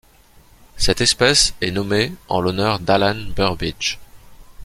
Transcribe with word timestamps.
Cette 0.77 1.01
espèce 1.01 1.53
est 1.61 1.69
nommée 1.69 2.11
en 2.27 2.41
l'honneur 2.41 2.79
d'Allan 2.79 3.27
Burbidge. 3.35 3.99